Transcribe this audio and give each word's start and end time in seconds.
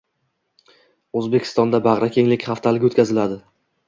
O‘zbekistonda 1.19 1.79
“bag‘rikenglik 1.87 2.47
haftaligi” 2.47 2.91
o‘tkaziladi 2.91 3.39